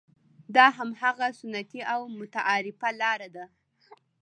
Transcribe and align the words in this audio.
دا 0.55 0.65
هماغه 0.77 1.27
سنتي 1.41 1.81
او 1.93 2.01
متعارفه 2.19 2.89
لاره 2.99 3.27
ده. 3.35 3.45